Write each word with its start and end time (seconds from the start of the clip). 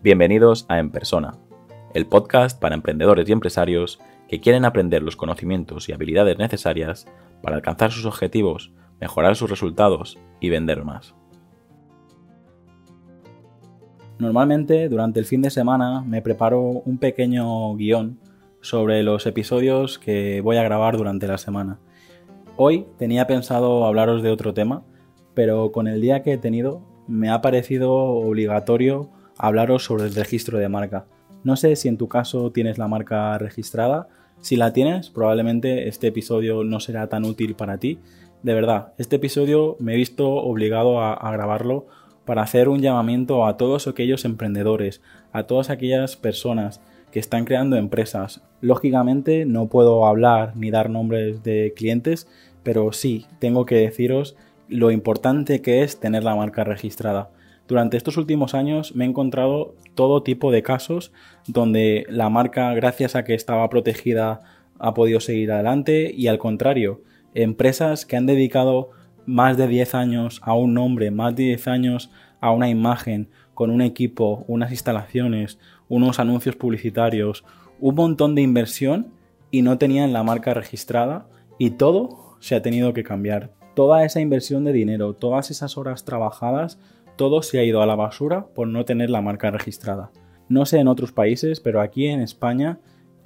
Bienvenidos 0.00 0.64
a 0.68 0.78
En 0.78 0.92
Persona, 0.92 1.34
el 1.92 2.06
podcast 2.06 2.60
para 2.60 2.76
emprendedores 2.76 3.28
y 3.28 3.32
empresarios 3.32 3.98
que 4.28 4.38
quieren 4.38 4.64
aprender 4.64 5.02
los 5.02 5.16
conocimientos 5.16 5.88
y 5.88 5.92
habilidades 5.92 6.38
necesarias 6.38 7.08
para 7.42 7.56
alcanzar 7.56 7.90
sus 7.90 8.06
objetivos, 8.06 8.70
mejorar 9.00 9.34
sus 9.34 9.50
resultados 9.50 10.16
y 10.38 10.50
vender 10.50 10.84
más. 10.84 11.16
Normalmente 14.20 14.88
durante 14.88 15.18
el 15.18 15.26
fin 15.26 15.42
de 15.42 15.50
semana 15.50 16.02
me 16.02 16.22
preparo 16.22 16.60
un 16.60 16.98
pequeño 16.98 17.74
guion 17.74 18.20
sobre 18.60 19.02
los 19.02 19.26
episodios 19.26 19.98
que 19.98 20.40
voy 20.42 20.58
a 20.58 20.62
grabar 20.62 20.96
durante 20.96 21.26
la 21.26 21.38
semana. 21.38 21.80
Hoy 22.56 22.86
tenía 22.98 23.26
pensado 23.26 23.84
hablaros 23.84 24.22
de 24.22 24.30
otro 24.30 24.54
tema, 24.54 24.84
pero 25.34 25.72
con 25.72 25.88
el 25.88 26.00
día 26.00 26.22
que 26.22 26.34
he 26.34 26.38
tenido 26.38 26.82
me 27.08 27.30
ha 27.30 27.40
parecido 27.40 27.92
obligatorio 27.92 29.10
hablaros 29.38 29.84
sobre 29.84 30.04
el 30.04 30.14
registro 30.14 30.58
de 30.58 30.68
marca. 30.68 31.06
No 31.44 31.56
sé 31.56 31.76
si 31.76 31.88
en 31.88 31.96
tu 31.96 32.08
caso 32.08 32.50
tienes 32.50 32.78
la 32.78 32.88
marca 32.88 33.38
registrada. 33.38 34.08
Si 34.40 34.56
la 34.56 34.72
tienes, 34.72 35.10
probablemente 35.10 35.88
este 35.88 36.08
episodio 36.08 36.64
no 36.64 36.80
será 36.80 37.08
tan 37.08 37.24
útil 37.24 37.54
para 37.54 37.78
ti. 37.78 37.98
De 38.42 38.54
verdad, 38.54 38.92
este 38.98 39.16
episodio 39.16 39.76
me 39.80 39.94
he 39.94 39.96
visto 39.96 40.28
obligado 40.28 41.00
a, 41.00 41.14
a 41.14 41.32
grabarlo 41.32 41.86
para 42.24 42.42
hacer 42.42 42.68
un 42.68 42.80
llamamiento 42.80 43.46
a 43.46 43.56
todos 43.56 43.86
aquellos 43.88 44.24
emprendedores, 44.24 45.00
a 45.32 45.44
todas 45.44 45.70
aquellas 45.70 46.16
personas 46.16 46.80
que 47.10 47.20
están 47.20 47.44
creando 47.44 47.76
empresas. 47.76 48.42
Lógicamente 48.60 49.46
no 49.46 49.68
puedo 49.68 50.06
hablar 50.06 50.56
ni 50.56 50.70
dar 50.70 50.90
nombres 50.90 51.42
de 51.42 51.72
clientes, 51.74 52.28
pero 52.62 52.92
sí 52.92 53.26
tengo 53.38 53.64
que 53.64 53.76
deciros 53.76 54.36
lo 54.68 54.90
importante 54.90 55.62
que 55.62 55.82
es 55.82 55.98
tener 55.98 56.24
la 56.24 56.36
marca 56.36 56.64
registrada. 56.64 57.30
Durante 57.68 57.98
estos 57.98 58.16
últimos 58.16 58.54
años 58.54 58.96
me 58.96 59.04
he 59.04 59.08
encontrado 59.08 59.74
todo 59.94 60.22
tipo 60.22 60.50
de 60.50 60.62
casos 60.62 61.12
donde 61.46 62.06
la 62.08 62.30
marca, 62.30 62.72
gracias 62.72 63.14
a 63.14 63.24
que 63.24 63.34
estaba 63.34 63.68
protegida, 63.68 64.40
ha 64.78 64.94
podido 64.94 65.20
seguir 65.20 65.52
adelante 65.52 66.10
y 66.16 66.28
al 66.28 66.38
contrario, 66.38 67.02
empresas 67.34 68.06
que 68.06 68.16
han 68.16 68.24
dedicado 68.24 68.90
más 69.26 69.58
de 69.58 69.68
10 69.68 69.94
años 69.94 70.40
a 70.44 70.54
un 70.54 70.72
nombre, 70.72 71.10
más 71.10 71.36
de 71.36 71.44
10 71.44 71.68
años 71.68 72.10
a 72.40 72.52
una 72.52 72.70
imagen, 72.70 73.28
con 73.52 73.70
un 73.70 73.82
equipo, 73.82 74.46
unas 74.48 74.70
instalaciones, 74.70 75.58
unos 75.88 76.20
anuncios 76.20 76.56
publicitarios, 76.56 77.44
un 77.80 77.96
montón 77.96 78.34
de 78.34 78.40
inversión 78.40 79.12
y 79.50 79.60
no 79.60 79.76
tenían 79.76 80.14
la 80.14 80.22
marca 80.22 80.54
registrada 80.54 81.26
y 81.58 81.72
todo 81.72 82.38
se 82.40 82.54
ha 82.54 82.62
tenido 82.62 82.94
que 82.94 83.04
cambiar. 83.04 83.52
Toda 83.74 84.04
esa 84.06 84.20
inversión 84.20 84.64
de 84.64 84.72
dinero, 84.72 85.12
todas 85.12 85.50
esas 85.50 85.76
horas 85.76 86.06
trabajadas 86.06 86.78
todo 87.18 87.42
se 87.42 87.58
ha 87.58 87.64
ido 87.64 87.82
a 87.82 87.86
la 87.86 87.96
basura 87.96 88.46
por 88.54 88.66
no 88.68 88.86
tener 88.86 89.10
la 89.10 89.20
marca 89.20 89.50
registrada. 89.50 90.10
No 90.48 90.64
sé 90.64 90.78
en 90.78 90.88
otros 90.88 91.12
países, 91.12 91.60
pero 91.60 91.82
aquí 91.82 92.06
en 92.06 92.22
España 92.22 92.78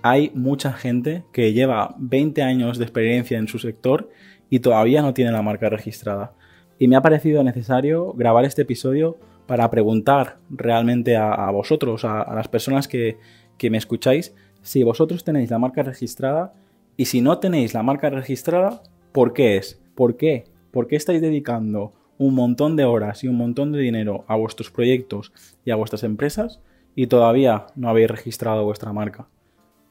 hay 0.02 0.32
mucha 0.34 0.72
gente 0.72 1.22
que 1.32 1.52
lleva 1.52 1.94
20 1.98 2.42
años 2.42 2.78
de 2.78 2.84
experiencia 2.84 3.38
en 3.38 3.46
su 3.46 3.60
sector 3.60 4.10
y 4.50 4.58
todavía 4.58 5.02
no 5.02 5.14
tiene 5.14 5.30
la 5.30 5.42
marca 5.42 5.68
registrada. 5.68 6.32
Y 6.80 6.88
me 6.88 6.96
ha 6.96 7.02
parecido 7.02 7.44
necesario 7.44 8.12
grabar 8.14 8.44
este 8.44 8.62
episodio 8.62 9.16
para 9.46 9.70
preguntar 9.70 10.38
realmente 10.50 11.16
a, 11.16 11.48
vosotros, 11.52 12.04
a, 12.04 12.34
las 12.34 12.48
personas 12.48 12.88
que, 12.88 13.18
que 13.56 13.70
me 13.70 13.78
escucháis, 13.78 14.34
si 14.62 14.82
vosotros 14.82 15.22
tenéis 15.22 15.50
la 15.50 15.58
marca 15.58 15.82
registrada 15.82 16.54
y 16.96 17.04
si 17.04 17.20
no 17.20 17.38
tenéis 17.38 17.74
la 17.74 17.82
marca 17.82 18.10
registrada, 18.10 18.82
¿por 19.12 19.32
qué 19.32 19.58
es? 19.58 19.80
¿Por 19.94 20.16
qué? 20.16 20.44
¿Por 20.70 20.88
qué 20.88 20.96
estáis 20.96 21.20
dedicando 21.20 21.92
un 22.22 22.36
montón 22.36 22.76
de 22.76 22.84
horas 22.84 23.24
y 23.24 23.28
un 23.28 23.36
montón 23.36 23.72
de 23.72 23.80
dinero 23.80 24.24
a 24.28 24.36
vuestros 24.36 24.70
proyectos 24.70 25.32
y 25.64 25.72
a 25.72 25.76
vuestras 25.76 26.04
empresas 26.04 26.60
y 26.94 27.08
todavía 27.08 27.66
no 27.74 27.88
habéis 27.88 28.08
registrado 28.08 28.64
vuestra 28.64 28.92
marca. 28.92 29.26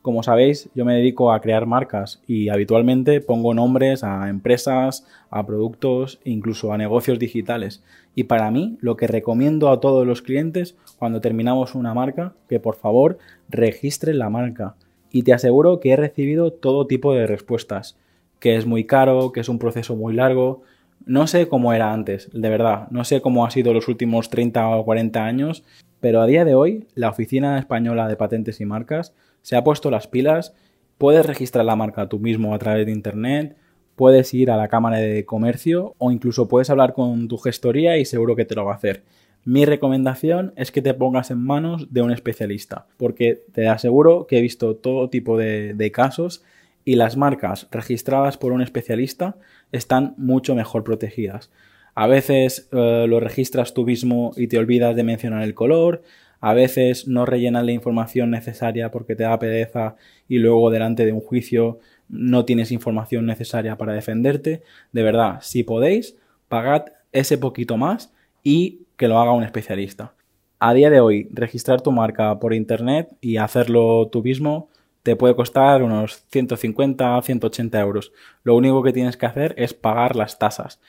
Como 0.02 0.24
sabéis, 0.24 0.70
yo 0.74 0.86
me 0.86 0.96
dedico 0.96 1.34
a 1.34 1.42
crear 1.42 1.66
marcas 1.66 2.24
y 2.26 2.48
habitualmente 2.48 3.20
pongo 3.20 3.54
nombres 3.54 4.06
a 4.06 4.30
empresas, 4.30 5.06
a 5.30 5.46
productos, 5.46 6.20
incluso 6.24 6.72
a 6.72 6.78
negocios 6.78 7.20
digitales. 7.20 7.84
Y 8.16 8.24
para 8.24 8.50
mí, 8.50 8.78
lo 8.80 8.96
que 8.96 9.08
recomiendo 9.08 9.70
a 9.70 9.82
todos 9.82 10.08
los 10.08 10.22
clientes 10.22 10.78
cuando 10.98 11.20
terminamos 11.20 11.76
una 11.76 11.94
marca, 11.94 12.34
que 12.48 12.62
por 12.62 12.76
favor 12.76 13.18
registren 13.50 14.20
la 14.20 14.30
marca. 14.30 14.76
Y 15.12 15.24
te 15.24 15.34
aseguro 15.34 15.82
que 15.82 15.92
he 15.92 15.98
recibido 15.98 16.54
todo 16.54 16.88
tipo 16.88 17.14
de 17.14 17.28
respuestas, 17.28 17.98
que 18.40 18.56
es 18.56 18.66
muy 18.66 18.86
caro, 18.86 19.34
que 19.34 19.42
es 19.42 19.50
un 19.50 19.60
proceso 19.60 19.98
muy 19.98 20.14
largo, 20.14 20.64
no 21.06 21.28
sé 21.28 21.48
cómo 21.48 21.74
era 21.74 21.94
antes, 21.94 22.30
de 22.34 22.50
verdad, 22.50 22.88
no 22.92 23.04
sé 23.04 23.22
cómo 23.22 23.46
ha 23.46 23.52
sido 23.52 23.74
los 23.74 23.88
últimos 23.88 24.30
30 24.30 24.68
o 24.70 24.86
40 24.86 25.26
años, 25.26 25.64
pero 26.00 26.22
a 26.22 26.26
día 26.26 26.46
de 26.46 26.56
hoy 26.56 26.88
la 26.96 27.10
Oficina 27.10 27.58
Española 27.58 28.08
de 28.08 28.16
Patentes 28.16 28.62
y 28.62 28.66
Marcas 28.66 29.14
se 29.42 29.56
ha 29.56 29.64
puesto 29.64 29.92
las 29.92 30.08
pilas, 30.08 30.54
puedes 30.98 31.26
registrar 31.26 31.66
la 31.66 31.76
marca 31.76 32.08
tú 32.08 32.20
mismo 32.20 32.54
a 32.54 32.60
través 32.60 32.86
de 32.86 32.92
Internet, 32.92 33.56
puedes 33.96 34.34
ir 34.34 34.52
a 34.52 34.58
la 34.58 34.68
Cámara 34.68 34.98
de 34.98 35.26
Comercio 35.26 35.96
o 35.98 36.12
incluso 36.12 36.48
puedes 36.48 36.70
hablar 36.70 36.94
con 36.94 37.28
tu 37.28 37.38
gestoría 37.38 37.98
y 37.98 38.06
seguro 38.06 38.36
que 38.36 38.46
te 38.46 38.56
lo 38.56 38.66
va 38.66 38.74
a 38.74 38.76
hacer. 38.76 39.04
Mi 39.44 39.66
recomendación 39.66 40.54
es 40.56 40.72
que 40.72 40.84
te 40.84 40.94
pongas 40.94 41.32
en 41.32 41.40
manos 41.40 41.92
de 41.92 42.02
un 42.02 42.12
especialista, 42.12 42.86
porque 42.98 43.44
te 43.54 43.68
aseguro 43.68 44.28
que 44.28 44.38
he 44.38 44.42
visto 44.42 44.76
todo 44.76 45.10
tipo 45.10 45.38
de, 45.38 45.74
de 45.74 45.92
casos 45.92 46.44
y 46.86 46.96
las 46.96 47.18
marcas 47.18 47.68
registradas 47.72 48.38
por 48.38 48.52
un 48.52 48.62
especialista 48.62 49.38
están 49.72 50.14
mucho 50.18 50.56
mejor 50.56 50.84
protegidas. 50.84 51.52
A 51.96 52.08
veces 52.08 52.70
eh, 52.72 53.06
lo 53.08 53.20
registras 53.20 53.74
tú 53.74 53.86
mismo 53.86 54.32
y 54.36 54.48
te 54.48 54.58
olvidas 54.58 54.96
de 54.96 55.04
mencionar 55.04 55.44
el 55.44 55.54
color, 55.54 56.02
a 56.40 56.54
veces 56.54 57.08
no 57.08 57.26
rellenas 57.26 57.64
la 57.64 57.72
información 57.72 58.32
necesaria 58.32 58.90
porque 58.90 59.16
te 59.16 59.24
da 59.24 59.38
pereza 59.38 59.96
y 60.28 60.40
luego 60.40 60.72
delante 60.72 61.06
de 61.06 61.14
un 61.14 61.22
juicio 61.22 61.80
no 62.10 62.46
tienes 62.46 62.72
información 62.72 63.26
necesaria 63.26 63.78
para 63.78 63.94
defenderte. 63.94 64.64
De 64.92 65.04
verdad, 65.04 65.40
si 65.42 65.64
podéis, 65.64 66.18
pagad 66.48 66.86
ese 67.12 67.38
poquito 67.38 67.78
más 67.78 68.12
y 68.44 68.82
que 68.98 69.08
lo 69.08 69.20
haga 69.20 69.34
un 69.34 69.44
especialista. 69.44 70.14
A 70.60 70.74
día 70.74 70.90
de 70.90 71.00
hoy, 71.00 71.28
registrar 71.32 71.82
tu 71.82 71.92
marca 71.92 72.40
por 72.40 72.54
internet 72.54 73.10
y 73.22 73.38
hacerlo 73.38 74.10
tú 74.12 74.24
mismo 74.24 74.70
te 75.04 75.16
puede 75.16 75.36
costar 75.36 75.84
unos 75.84 76.26
150 76.30 77.22
180 77.22 77.80
euros. 77.80 78.12
Lo 78.44 78.56
único 78.56 78.84
que 78.84 78.94
tienes 78.94 79.18
que 79.18 79.26
hacer 79.26 79.54
es 79.58 79.74
pagar 79.74 80.16
las 80.16 80.40
tasas. 80.40 80.80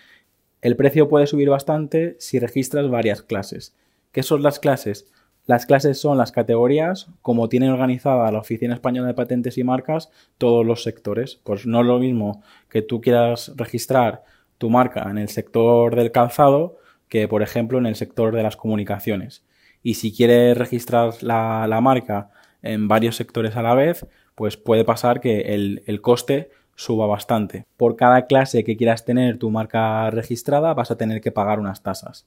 El 0.61 0.77
precio 0.77 1.09
puede 1.09 1.27
subir 1.27 1.49
bastante 1.49 2.17
si 2.19 2.39
registras 2.39 2.89
varias 2.89 3.23
clases. 3.23 3.75
¿Qué 4.13 4.23
son 4.23 4.43
las 4.43 4.59
clases? 4.59 5.11
Las 5.47 5.67
clases 5.67 5.99
son 5.99 6.19
las 6.19 6.31
categorías, 6.31 7.09
como 7.21 7.49
tiene 7.49 7.71
organizada 7.71 8.31
la 8.31 8.39
Oficina 8.39 8.75
Española 8.75 9.09
de 9.09 9.15
Patentes 9.15 9.59
y 9.59 9.65
Marcas, 9.65 10.11
todos 10.39 10.65
los 10.65 10.85
sectores. 10.85 11.41
Pues 11.43 11.67
no 11.67 11.81
es 11.81 11.87
lo 11.87 11.99
mismo 11.99 12.43
que 12.69 12.83
tú 12.83 13.01
quieras 13.01 13.53
registrar 13.57 14.23
tu 14.59 14.71
marca 14.71 15.09
en 15.11 15.19
el 15.19 15.29
sector 15.29 15.97
del 15.97 16.13
calzado 16.13 16.77
que, 17.09 17.27
por 17.27 17.43
ejemplo, 17.43 17.79
en 17.79 17.87
el 17.87 17.97
sector 17.97 18.33
de 18.33 18.45
las 18.45 18.57
comunicaciones. 18.57 19.45
Y 19.83 19.95
si 19.95 20.13
quieres 20.13 20.57
registrar 20.57 21.15
la, 21.23 21.67
la 21.67 21.81
marca 21.81 22.31
en 22.63 22.89
varios 22.89 23.17
sectores 23.17 23.57
a 23.57 23.63
la 23.63 23.75
vez, 23.75 24.07
pues 24.35 24.57
puede 24.57 24.85
pasar 24.85 25.21
que 25.21 25.55
el, 25.55 25.83
el 25.87 26.01
coste 26.01 26.51
suba 26.75 27.07
bastante. 27.07 27.67
Por 27.77 27.97
cada 27.97 28.27
clase 28.27 28.65
que 28.65 28.77
quieras 28.77 29.05
tener 29.05 29.39
tu 29.39 29.51
marca 29.51 30.11
registrada 30.11 30.75
vas 30.75 30.91
a 30.91 30.97
tener 30.97 31.21
que 31.21 31.33
pagar 31.33 31.61
unas 31.61 31.83
tasas. 31.83 32.27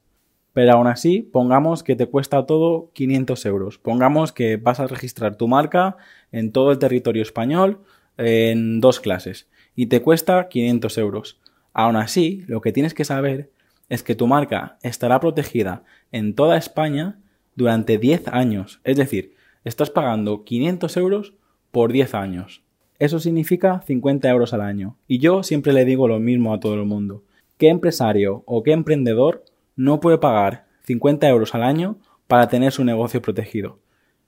Pero 0.54 0.72
aún 0.72 0.88
así, 0.88 1.22
pongamos 1.22 1.84
que 1.84 1.98
te 1.98 2.06
cuesta 2.06 2.46
todo 2.46 2.90
500 2.94 3.46
euros. 3.46 3.78
Pongamos 3.78 4.32
que 4.32 4.56
vas 4.56 4.80
a 4.80 4.88
registrar 4.88 5.36
tu 5.36 5.50
marca 5.50 5.98
en 6.32 6.52
todo 6.52 6.72
el 6.72 6.80
territorio 6.80 7.24
español 7.24 7.82
en 8.18 8.80
dos 8.80 9.02
clases 9.02 9.50
y 9.76 9.88
te 9.88 10.02
cuesta 10.02 10.48
500 10.48 10.98
euros. 10.98 11.40
Aún 11.74 11.98
así, 11.98 12.46
lo 12.48 12.62
que 12.62 12.72
tienes 12.72 12.94
que 12.94 13.04
saber 13.04 13.52
es 13.90 14.02
que 14.02 14.16
tu 14.16 14.28
marca 14.28 14.78
estará 14.82 15.20
protegida 15.20 15.84
en 16.12 16.34
toda 16.34 16.58
España 16.58 17.20
durante 17.56 17.98
10 17.98 18.30
años. 18.30 18.80
Es 18.86 18.96
decir, 18.96 19.35
estás 19.66 19.90
pagando 19.90 20.46
500 20.46 20.96
euros 20.96 21.34
por 21.72 21.92
10 21.92 22.14
años. 22.14 22.64
Eso 23.00 23.20
significa 23.20 23.82
50 23.82 24.30
euros 24.30 24.54
al 24.54 24.62
año. 24.62 24.98
Y 25.08 25.20
yo 25.20 25.44
siempre 25.44 25.74
le 25.74 25.84
digo 25.84 26.08
lo 26.08 26.20
mismo 26.20 26.54
a 26.54 26.60
todo 26.62 26.76
el 26.76 26.86
mundo. 26.86 27.24
¿Qué 27.58 27.68
empresario 27.68 28.44
o 28.46 28.64
qué 28.64 28.72
emprendedor 28.72 29.44
no 29.76 30.00
puede 30.00 30.18
pagar 30.18 30.68
50 30.84 31.28
euros 31.28 31.54
al 31.56 31.64
año 31.64 31.98
para 32.28 32.48
tener 32.48 32.72
su 32.72 32.86
negocio 32.86 33.22
protegido? 33.22 33.80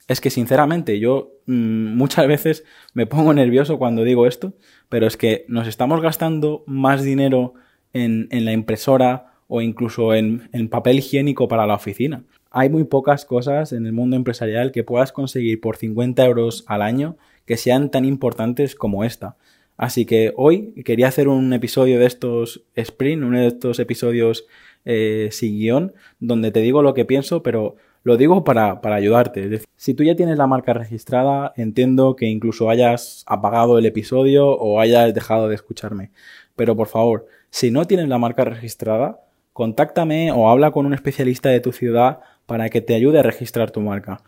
Es 0.08 0.22
que 0.22 0.30
sinceramente 0.30 1.00
yo 1.00 1.34
mm, 1.46 1.96
muchas 1.96 2.28
veces 2.28 2.66
me 2.94 3.06
pongo 3.06 3.34
nervioso 3.34 3.78
cuando 3.78 4.04
digo 4.04 4.26
esto, 4.28 4.54
pero 4.90 5.06
es 5.06 5.18
que 5.18 5.46
nos 5.48 5.68
estamos 5.68 6.02
gastando 6.02 6.64
más 6.66 7.04
dinero 7.04 7.54
en, 7.94 8.28
la 8.32 8.54
impresora 8.54 9.34
o 9.48 9.62
incluso 9.62 10.14
en, 10.14 10.50
en 10.52 10.70
papel 10.70 11.00
higiénico 11.00 11.48
para 11.48 11.68
la 11.68 11.76
oficina 11.76 12.24
hay 12.52 12.70
muy 12.70 12.84
pocas 12.84 13.26
cosas 13.26 13.74
en 13.74 13.86
el 13.86 13.94
mundo 13.94 14.16
empresarial 14.16 14.72
que 14.72 14.84
puedas 14.84 15.12
conseguir 15.12 15.62
por 15.62 15.78
50 15.78 16.26
euros 16.26 16.64
al 16.68 16.82
año 16.82 17.18
que 17.46 17.58
sean 17.58 17.92
tan 17.92 18.06
importantes 18.06 18.76
como 18.76 19.04
esta. 19.04 19.38
Así 19.78 20.06
que 20.06 20.34
hoy 20.36 20.74
quería 20.84 21.08
hacer 21.08 21.28
un 21.28 21.54
episodio 21.54 22.00
de 22.00 22.08
estos 22.08 22.64
sprint, 22.76 23.24
uno 23.24 23.40
de 23.40 23.48
estos 23.48 23.80
episodios 23.80 24.46
eh, 24.86 25.30
sin 25.32 25.60
guion, 25.60 25.94
donde 26.20 26.52
te 26.52 26.62
digo 26.62 26.82
lo 26.82 26.94
que 26.94 27.06
pienso, 27.06 27.44
pero 27.44 27.76
Lo 28.04 28.16
digo 28.16 28.46
para, 28.46 28.80
para 28.80 28.96
ayudarte. 28.96 29.44
Es 29.44 29.50
decir, 29.50 29.68
si 29.76 29.94
tú 29.94 30.04
ya 30.04 30.16
tienes 30.16 30.38
la 30.38 30.48
marca 30.48 30.74
registrada, 30.74 31.52
entiendo 31.58 32.16
que 32.16 32.28
incluso 32.28 32.70
hayas 32.70 33.24
apagado 33.28 33.78
el 33.78 33.86
episodio 33.86 34.48
o 34.50 34.80
hayas 34.80 35.14
dejado 35.14 35.50
de 35.50 35.56
escucharme. 35.56 36.12
Pero 36.56 36.74
por 36.76 36.88
favor, 36.88 37.28
si 37.50 37.70
no 37.70 37.86
tienes 37.86 38.08
la 38.08 38.18
marca 38.18 38.46
registrada, 38.46 39.20
contáctame 39.52 40.32
o 40.32 40.50
habla 40.50 40.72
con 40.72 40.86
un 40.86 40.94
especialista 40.94 41.50
de 41.50 41.60
tu 41.60 41.74
ciudad 41.74 42.20
para 42.48 42.70
que 42.70 42.82
te 42.82 42.96
ayude 42.96 43.20
a 43.20 43.24
registrar 43.24 43.70
tu 43.70 43.82
marca. 43.82 44.24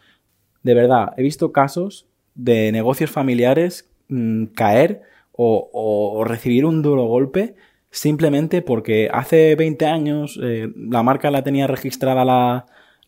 De 0.62 0.76
verdad, 0.76 1.14
he 1.18 1.24
visto 1.24 1.52
casos 1.52 2.06
de 2.36 2.72
negocios 2.72 3.10
familiares 3.10 3.90
mm, 4.10 4.46
caer 4.56 5.02
o, 5.42 6.24
recibir 6.26 6.66
un 6.66 6.82
duro 6.82 7.06
golpe 7.06 7.56
simplemente 7.92 8.62
porque 8.62 9.10
hace 9.12 9.56
20 9.56 9.86
años 9.86 10.38
eh, 10.44 10.68
la 10.76 11.02
marca 11.02 11.32
la 11.32 11.44
tenía 11.44 11.66
registrada 11.66 12.26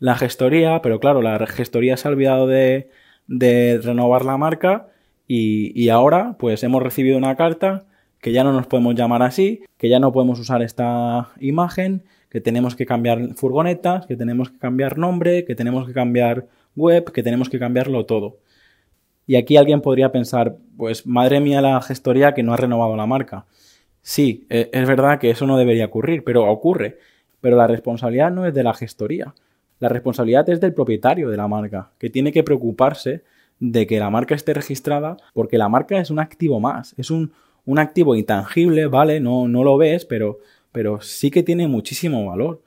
la, 0.00 0.16
gestoría, 0.16 0.80
pero 0.82 0.98
claro, 0.98 1.20
la 1.20 1.46
gestoría 1.46 1.96
se 1.98 2.08
ha 2.08 2.10
olvidado 2.10 2.46
de, 2.46 2.88
renovar 3.28 4.24
la 4.24 4.38
marca 4.38 4.88
y, 5.28 5.78
y, 5.80 5.90
ahora 5.90 6.36
pues 6.38 6.62
hemos 6.64 6.82
recibido 6.82 7.18
una 7.18 7.36
carta 7.36 7.84
que 8.20 8.32
ya 8.32 8.44
no 8.44 8.52
nos 8.52 8.66
podemos 8.66 8.94
llamar 8.94 9.22
así, 9.22 9.62
que 9.76 9.88
ya 9.90 10.00
no 10.00 10.12
podemos 10.12 10.40
usar 10.40 10.62
esta 10.62 11.28
imagen, 11.38 12.04
que 12.32 12.40
tenemos 12.40 12.74
que 12.74 12.86
cambiar 12.86 13.34
furgonetas, 13.34 14.06
que 14.06 14.16
tenemos 14.16 14.48
que 14.50 14.56
cambiar 14.56 14.96
nombre, 14.96 15.44
que 15.44 15.54
tenemos 15.54 15.86
que 15.86 15.92
cambiar 15.92 16.46
web, 16.74 17.12
que 17.12 17.22
tenemos 17.22 17.50
que 17.50 17.58
cambiarlo 17.58 18.06
todo. 18.06 18.38
Y 19.26 19.36
aquí 19.36 19.58
alguien 19.58 19.82
podría 19.82 20.12
pensar, 20.12 20.56
pues 20.78 21.06
madre 21.06 21.40
mía 21.40 21.60
la 21.60 21.78
gestoría 21.82 22.32
que 22.32 22.42
no 22.42 22.54
ha 22.54 22.56
renovado 22.56 22.96
la 22.96 23.04
marca. 23.04 23.44
Sí, 24.00 24.46
e, 24.48 24.70
es 24.72 24.88
verdad 24.88 25.18
que 25.18 25.28
eso 25.28 25.46
no 25.46 25.58
debería 25.58 25.84
ocurrir, 25.84 26.24
pero 26.24 26.50
ocurre. 26.50 27.00
Pero 27.42 27.54
la 27.58 27.66
responsabilidad 27.66 28.30
no 28.30 28.46
es 28.46 28.54
de 28.54 28.62
la 28.62 28.72
gestoría. 28.72 29.34
La 29.78 29.90
responsabilidad 29.90 30.48
es 30.48 30.58
del 30.58 30.72
propietario 30.72 31.28
de 31.28 31.36
la 31.36 31.48
marca, 31.48 31.90
que 31.98 32.08
tiene 32.08 32.32
que 32.32 32.42
preocuparse 32.42 33.24
de 33.60 33.86
que 33.86 34.00
la 34.00 34.08
marca 34.08 34.34
esté 34.34 34.54
registrada, 34.54 35.18
porque 35.34 35.58
la 35.58 35.68
marca 35.68 36.00
es 36.00 36.08
un 36.08 36.18
activo 36.18 36.60
más, 36.60 36.94
es 36.96 37.10
un, 37.10 37.32
un 37.66 37.78
activo 37.78 38.16
intangible, 38.16 38.86
¿vale? 38.86 39.20
No, 39.20 39.48
no 39.48 39.64
lo 39.64 39.76
ves, 39.76 40.06
pero, 40.06 40.38
pero 40.72 41.00
sí 41.00 41.30
que 41.30 41.42
tiene 41.42 41.68
muchísimo 41.68 42.26
valor. 42.26 42.62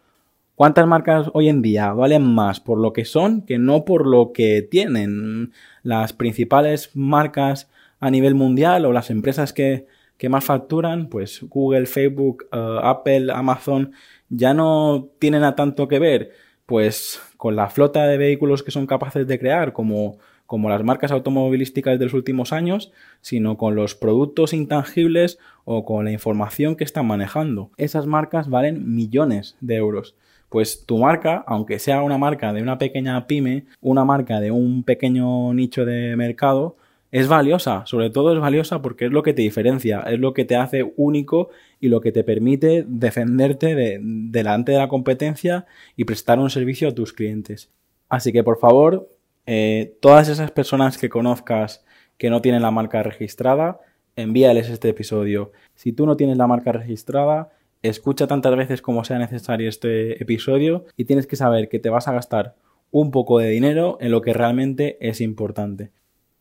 ¿Cuántas 0.56 0.88
marcas 0.88 1.30
hoy 1.34 1.50
en 1.50 1.62
día 1.62 1.92
valen 1.92 2.24
más 2.24 2.62
por 2.62 2.80
lo 2.80 2.94
que 2.94 3.04
son 3.04 3.42
que 3.42 3.58
no 3.58 3.84
por 3.84 4.08
lo 4.08 4.32
que 4.32 4.62
tienen? 4.62 5.52
Las 5.84 6.14
principales 6.14 6.92
marcas 6.94 7.70
a 8.00 8.10
nivel 8.10 8.36
mundial 8.36 8.86
o 8.86 8.94
las 8.94 9.10
empresas 9.10 9.52
que, 9.52 9.88
más 10.30 10.46
facturan, 10.46 11.10
pues 11.10 11.42
Google, 11.44 11.86
Facebook, 11.86 12.48
eh, 12.52 12.80
Apple, 12.82 13.32
Amazon, 13.34 13.92
ya 14.30 14.54
no 14.54 15.10
tienen 15.20 15.44
a 15.44 15.56
tanto 15.56 15.88
que 15.88 16.00
ver, 16.00 16.32
pues 16.66 17.22
con 17.38 17.56
la 17.56 17.70
flota 17.70 18.08
de 18.08 18.18
vehículos 18.18 18.64
que 18.64 18.72
son 18.72 18.88
capaces 18.88 19.28
de 19.28 19.40
crear, 19.40 19.74
como, 19.74 20.18
como 20.46 20.70
las 20.70 20.84
marcas 20.84 21.12
automovilísticas 21.12 21.98
de 21.98 22.06
los 22.06 22.14
últimos 22.14 22.54
años, 22.54 22.92
sino 23.22 23.58
con 23.58 23.76
los 23.76 23.96
productos 23.96 24.54
intangibles 24.54 25.40
o 25.64 25.86
con 25.86 26.06
la 26.06 26.12
información 26.12 26.76
que 26.76 26.84
están 26.84 27.08
manejando. 27.08 27.72
Esas 27.78 28.06
marcas 28.06 28.50
valen 28.50 28.96
millones 28.96 29.58
de 29.62 29.76
euros 29.76 30.16
pues 30.50 30.86
tu 30.86 31.00
marca, 31.00 31.44
aunque 31.48 31.80
sea 31.80 32.02
una 32.02 32.18
marca 32.18 32.54
de 32.54 32.62
una 32.62 32.78
pequeña 32.78 33.28
pyme, 33.28 33.66
una 33.82 34.06
marca 34.06 34.40
de 34.40 34.52
un 34.52 34.84
pequeño 34.84 35.54
nicho 35.54 35.84
de 35.84 36.16
mercado, 36.16 36.78
es 37.12 37.28
valiosa, 37.28 37.86
sobre 37.86 38.10
todo 38.10 38.34
es 38.34 38.40
valiosa 38.40 38.82
porque 38.82 39.06
es 39.06 39.12
lo 39.12 39.24
que 39.24 39.34
te 39.34 39.42
diferencia, 39.42 40.02
es 40.02 40.20
lo 40.20 40.34
que 40.34 40.46
te 40.46 40.56
hace 40.56 40.94
único 40.98 41.50
y 41.80 41.88
lo 41.88 42.02
que 42.02 42.12
te 42.12 42.24
permite 42.24 42.86
defenderte 42.88 44.00
delante 44.02 44.74
de 44.74 44.78
la 44.78 44.88
competencia 44.88 45.66
y 45.96 46.06
prestar 46.06 46.40
un 46.40 46.50
servicio 46.50 46.90
a 46.90 46.96
tus 46.96 47.14
clientes. 47.14 47.72
Así 48.10 48.32
que 48.32 48.44
por 48.44 48.58
favor, 48.58 49.08
eh, 49.46 49.98
todas 50.02 50.30
esas 50.30 50.52
personas 50.52 50.98
que 50.98 51.10
conozcas 51.10 51.86
que 52.18 52.30
no 52.30 52.42
tienen 52.42 52.62
la 52.62 52.72
marca 52.72 53.04
registrada, 53.04 53.80
envíales 54.16 54.70
este 54.70 54.90
episodio. 54.90 55.52
Si 55.76 55.92
tú 55.92 56.06
no 56.06 56.16
tienes 56.16 56.38
la 56.38 56.48
marca 56.48 56.72
registrada, 56.72 57.50
escucha 57.82 58.28
tantas 58.28 58.56
veces 58.56 58.82
como 58.82 59.04
sea 59.04 59.20
necesario 59.20 59.70
este 59.70 60.22
episodio 60.22 60.86
y 60.98 61.06
tienes 61.06 61.28
que 61.28 61.36
saber 61.36 61.70
que 61.70 61.80
te 61.80 61.90
vas 61.90 62.08
a 62.08 62.14
gastar 62.14 62.56
un 62.92 63.12
poco 63.12 63.40
de 63.40 63.50
dinero 63.50 63.98
en 64.00 64.12
lo 64.12 64.22
que 64.22 64.34
realmente 64.34 64.98
es 65.02 65.22
importante. 65.22 65.92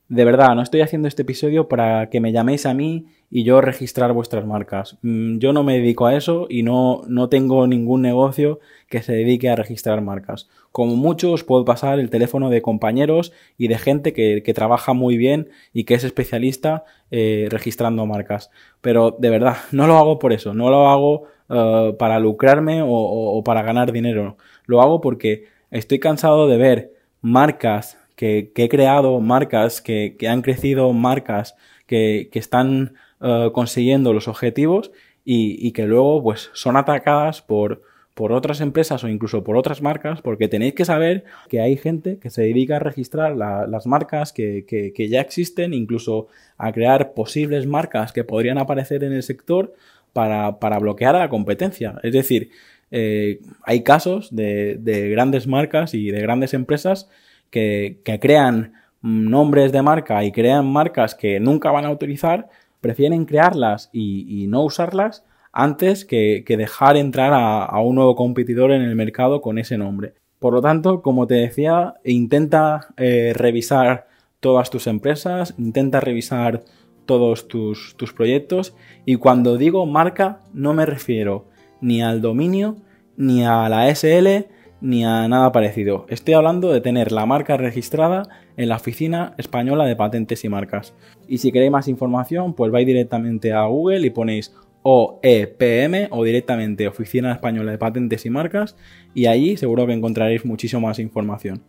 De 0.09 0.25
verdad, 0.27 0.55
no 0.55 0.61
estoy 0.61 0.83
haciendo 0.83 1.09
este 1.09 1.23
episodio 1.23 1.67
para 1.67 2.11
que 2.11 2.21
me 2.21 2.31
llaméis 2.31 2.67
a 2.67 2.75
mí 2.75 3.07
y 3.31 3.43
yo 3.43 3.63
registrar 3.63 4.13
vuestras 4.13 4.45
marcas. 4.45 4.99
Mm, 5.01 5.39
yo 5.39 5.55
no 5.55 5.63
me 5.65 5.79
dedico 5.79 6.07
a 6.07 6.15
eso 6.15 6.47
y 6.51 6.63
no, 6.63 7.03
no 7.09 7.31
tengo 7.31 7.67
ningún 7.67 8.03
negocio 8.03 8.61
que 8.89 9.03
se 9.03 9.15
dedique 9.15 9.49
a 9.49 9.57
registrar 9.57 10.03
marcas. 10.03 10.49
Como 10.73 10.95
mucho 10.95 11.33
os 11.33 11.43
puedo 11.43 11.65
pasar 11.65 11.99
el 11.99 12.11
teléfono 12.11 12.51
de 12.51 12.61
compañeros 12.61 13.33
y 13.57 13.69
de 13.69 13.79
gente 13.79 14.13
que, 14.13 14.53
trabaja 14.55 14.93
muy 14.93 15.17
bien 15.17 15.49
y 15.73 15.85
que 15.85 15.95
es 15.95 16.05
especialista 16.05 16.85
eh, 17.11 17.49
registrando 17.51 18.05
marcas. 18.05 18.51
Pero 18.83 19.17
de 19.19 19.31
verdad, 19.31 19.57
no 19.73 19.87
lo 19.87 19.97
hago 19.97 20.19
por 20.19 20.33
eso, 20.35 20.53
no 20.53 20.69
lo 20.69 20.89
hago 20.89 21.25
eh, 21.49 21.95
para 21.99 22.19
lucrarme 22.19 22.83
o, 22.85 23.43
para 23.43 23.63
ganar 23.63 23.91
dinero. 23.91 24.37
Lo 24.67 24.83
hago 24.83 25.01
porque 25.01 25.47
estoy 25.71 25.99
cansado 25.99 26.47
de 26.47 26.59
ver 26.59 26.93
marcas 27.21 27.99
que, 28.17 28.53
he 28.55 28.69
creado, 28.69 29.21
marcas 29.21 29.81
que, 29.81 30.17
han 30.29 30.43
crecido, 30.43 30.93
marcas 30.93 31.57
que, 31.87 32.29
están 32.33 32.95
eh, 33.21 33.51
consiguiendo 33.53 34.13
los 34.13 34.29
objetivos 34.29 34.93
y, 35.25 35.73
que 35.73 35.87
luego 35.87 36.23
pues 36.23 36.51
son 36.53 36.77
atacadas 36.77 37.43
por, 37.43 37.83
por 38.15 38.33
otras 38.33 38.61
empresas 38.61 39.03
o 39.05 39.09
incluso 39.09 39.43
por 39.43 39.57
otras 39.57 39.83
marcas, 39.83 40.23
porque 40.23 40.49
tenéis 40.49 40.75
que 40.75 40.85
saber 40.85 41.25
que 41.49 41.61
hay 41.61 41.77
gente 41.77 42.19
que 42.19 42.31
se 42.31 42.43
dedica 42.43 42.77
a 42.77 42.81
registrar 42.81 43.37
las 43.37 43.87
marcas 43.87 44.33
que, 44.33 44.65
que, 44.67 45.09
ya 45.09 45.21
existen, 45.21 45.75
incluso 45.75 46.29
a 46.57 46.73
crear 46.73 47.13
posibles 47.15 47.67
marcas 47.67 48.13
que 48.13 48.25
podrían 48.25 48.59
aparecer 48.59 49.03
en 49.03 49.13
el 49.13 49.23
sector 49.23 49.75
para, 50.13 50.79
bloquear 50.79 51.17
a 51.17 51.21
la 51.21 51.29
competencia. 51.29 51.99
Es 52.03 52.13
decir, 52.13 52.51
eh, 52.91 53.41
hay 53.63 53.83
casos 53.83 54.35
de, 54.35 54.79
grandes 55.11 55.47
marcas 55.47 55.95
y 55.95 56.11
de 56.11 56.21
grandes 56.21 56.55
empresas 56.55 57.11
que, 57.55 58.19
crean 58.21 58.73
nombres 59.01 59.71
de 59.71 59.83
marca 59.83 60.25
y 60.25 60.33
crean 60.33 60.67
marcas 60.67 61.15
que 61.15 61.39
nunca 61.39 61.71
van 61.71 61.85
a 61.85 61.91
utilizar, 61.91 62.49
prefieren 62.81 63.27
crearlas 63.27 63.91
y, 63.93 64.47
no 64.49 64.65
usarlas 64.65 65.25
antes 65.53 66.05
que, 66.05 66.45
dejar 66.47 66.97
entrar 66.97 67.33
a, 67.33 67.79
un 67.81 67.95
nuevo 67.95 68.17
competidor 68.17 68.73
en 68.73 68.83
el 68.83 68.97
mercado 68.97 69.41
con 69.41 69.59
ese 69.59 69.79
nombre. 69.79 70.15
Por 70.41 70.53
lo 70.53 70.61
tanto, 70.61 71.01
como 71.01 71.27
te 71.27 71.35
decía, 71.37 71.95
intenta 72.05 72.89
eh, 72.97 73.33
revisar 73.35 74.09
todas 74.41 74.69
tus 74.69 74.87
empresas, 74.89 75.55
intenta 75.57 76.01
revisar 76.01 76.65
todos 77.07 77.47
tus, 77.49 77.95
proyectos 78.15 78.75
y 79.05 79.17
cuando 79.17 79.57
digo 79.57 79.87
marca 79.87 80.41
no 80.53 80.75
me 80.75 80.87
refiero 80.87 81.47
ni 81.81 82.03
al 82.03 82.21
dominio, 82.21 82.77
ni 83.17 83.45
a 83.45 83.69
la 83.69 83.95
SL, 83.95 84.47
ni 84.85 85.03
a 85.03 85.27
nada 85.29 85.51
parecido. 85.51 86.05
Estoy 86.11 86.35
hablando 86.35 86.71
de 86.71 86.83
tener 86.83 87.11
la 87.11 87.25
marca 87.25 87.57
registrada 87.57 88.29
en 88.59 88.69
la 88.69 88.77
Oficina 88.77 89.33
Española 89.39 89.87
de 89.87 89.97
Patentes 89.97 90.45
y 90.45 90.51
Marcas. 90.51 90.93
Y 91.27 91.39
si 91.39 91.53
queréis 91.53 91.73
más 91.73 91.89
información, 91.89 92.53
pues 92.53 92.71
vais 92.71 92.87
directamente 92.87 93.55
a 93.55 93.65
Google 93.65 94.07
y 94.07 94.11
ponéis 94.11 94.55
OEPM 94.83 96.09
o 96.11 96.23
directamente 96.23 96.87
Oficina 96.87 97.33
Española 97.33 97.73
de 97.73 97.79
Patentes 97.79 98.27
y 98.27 98.31
Marcas 98.31 98.77
y 99.15 99.25
allí 99.25 99.57
seguro 99.57 99.87
que 99.87 99.95
encontraréis 99.95 100.45
muchísimo 100.45 100.87
más 100.87 100.99
información. 100.99 101.63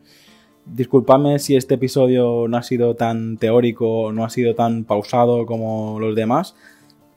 Disculpadme 0.66 1.40
si 1.40 1.56
este 1.56 1.76
episodio 1.76 2.50
no 2.50 2.58
ha 2.58 2.64
sido 2.64 2.96
tan 2.96 3.38
teórico, 3.38 4.12
no 4.12 4.26
ha 4.26 4.30
sido 4.30 4.56
tan 4.56 4.84
pausado 4.84 5.46
como 5.46 6.02
los 6.02 6.16
demás, 6.16 6.58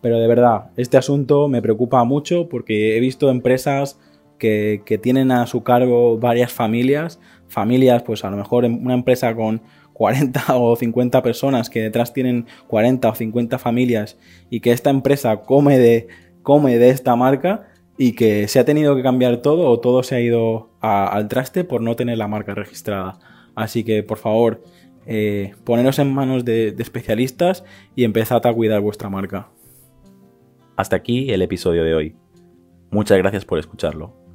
pero 0.01 0.21
de 0.21 0.29
verdad, 0.29 0.71
este 0.77 0.97
asunto 0.97 1.49
me 1.49 1.61
preocupa 1.61 2.05
mucho 2.05 2.49
porque 2.49 2.97
he 2.97 3.01
visto 3.01 3.31
empresas 3.31 3.99
que, 4.39 5.01
tienen 5.03 5.31
a 5.31 5.47
su 5.47 5.63
cargo 5.63 6.19
varias 6.19 6.53
familias, 6.53 7.21
familias, 7.49 8.03
pues 8.03 8.25
a 8.25 8.31
lo 8.31 8.37
mejor 8.37 8.65
una 8.65 8.95
empresa 8.95 9.35
con 9.35 9.63
40 9.93 10.45
o 10.57 10.77
50 10.77 11.23
personas 11.23 11.71
que 11.71 11.83
detrás 11.83 12.13
tienen 12.13 12.47
40 12.69 13.09
o 13.09 13.15
50 13.15 13.59
familias 13.59 14.17
y 14.49 14.61
que 14.61 14.73
esta 14.73 14.91
empresa 14.91 15.39
come 15.43 15.79
de, 15.79 16.09
come 16.43 16.79
de 16.79 16.91
esta 16.91 17.17
marca 17.17 17.69
y 17.99 18.13
que 18.13 18.47
se 18.49 18.61
ha 18.61 18.65
tenido 18.65 18.95
que 18.95 19.03
cambiar 19.03 19.39
todo 19.39 19.69
o 19.69 19.81
todo 19.81 20.03
se 20.03 20.15
ha 20.15 20.21
ido 20.21 20.71
al 20.81 21.27
traste 21.29 21.65
por 21.65 21.81
no 21.81 21.97
tener 21.97 22.17
la 22.17 22.29
marca 22.29 22.55
registrada. 22.55 23.19
Así 23.57 23.83
que, 23.83 24.05
por 24.05 24.19
favor, 24.19 24.63
eh, 25.05 25.55
poneros 25.65 25.99
en 25.99 26.15
manos 26.15 26.45
de, 26.45 26.71
de 26.71 26.83
especialistas 26.83 27.65
y 27.97 28.05
empezad 28.05 28.47
a 28.47 28.55
cuidar 28.55 28.81
vuestra 28.81 29.11
marca. 29.11 29.49
Hasta 30.77 30.95
aquí 30.95 31.33
el 31.33 31.43
episodio 31.43 31.83
de 31.83 31.95
hoy. 31.95 32.17
Muchas 32.91 33.19
gracias 33.19 33.45
por 33.45 33.59
escucharlo. 33.59 34.28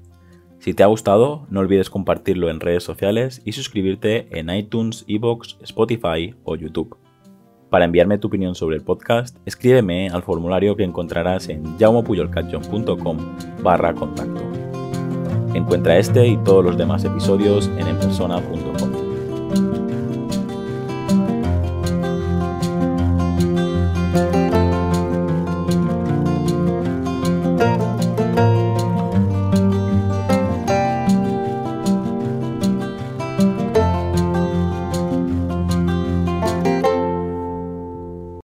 Si 0.64 0.74
te 0.74 0.82
ha 0.82 0.86
gustado, 0.86 1.46
no 1.50 1.60
olvides 1.60 1.90
compartirlo 1.90 2.50
en 2.50 2.62
redes 2.62 2.86
sociales 2.86 3.42
y 3.44 3.52
suscribirte 3.52 4.30
en 4.40 4.50
iTunes, 4.50 5.04
Evox, 5.10 5.58
Spotify 5.62 6.36
o 6.46 6.56
YouTube. 6.56 6.96
Para 7.70 7.84
enviarme 7.84 8.18
tu 8.18 8.30
opinión 8.30 8.56
sobre 8.56 8.78
el 8.78 8.82
podcast, 8.82 9.36
escríbeme 9.46 10.08
al 10.08 10.24
formulario 10.24 10.78
que 10.78 10.86
encontrarás 10.86 11.50
en 11.50 11.78
jaumopuyolcatchon.com 11.78 13.18
barra 13.62 13.94
contacto. 13.94 14.42
Encuentra 15.54 15.98
este 15.98 16.28
y 16.28 16.38
todos 16.38 16.64
los 16.64 16.78
demás 16.78 17.04
episodios 17.04 17.68
en 17.78 17.86
enpersona.com. 17.86 19.03